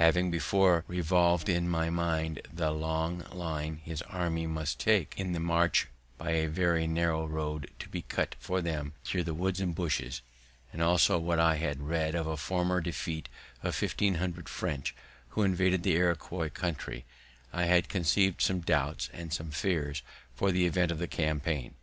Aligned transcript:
Having 0.00 0.30
before 0.30 0.84
revolv'd 0.88 1.50
in 1.50 1.68
my 1.68 1.90
mind 1.90 2.40
the 2.50 2.70
long 2.70 3.18
line 3.30 3.82
his 3.84 4.00
army 4.00 4.46
must 4.46 4.86
make 4.86 5.12
in 5.18 5.32
their 5.32 5.40
march 5.42 5.88
by 6.16 6.30
a 6.30 6.48
very 6.48 6.86
narrow 6.86 7.26
road, 7.26 7.70
to 7.80 7.88
be 7.90 8.00
cut 8.00 8.36
for 8.38 8.62
them 8.62 8.94
thro' 9.04 9.22
the 9.22 9.34
woods 9.34 9.60
and 9.60 9.74
bushes, 9.74 10.22
and 10.72 10.80
also 10.80 11.18
what 11.18 11.38
I 11.38 11.56
had 11.56 11.82
read 11.82 12.14
of 12.14 12.26
a 12.26 12.38
former 12.38 12.80
defeat 12.80 13.28
of 13.62 13.74
fifteen 13.74 14.14
hundred 14.14 14.48
French, 14.48 14.94
who 15.36 15.42
invaded 15.42 15.82
the 15.82 15.92
Iroquois 15.96 16.48
country, 16.48 17.04
I 17.52 17.64
had 17.66 17.90
conceiv'd 17.90 18.40
some 18.40 18.60
doubts 18.60 19.10
and 19.12 19.30
some 19.30 19.50
fears 19.50 20.00
for 20.34 20.52
the 20.52 20.64
event 20.64 20.90
of 20.90 20.98
the 21.00 21.06
campaign. 21.06 21.74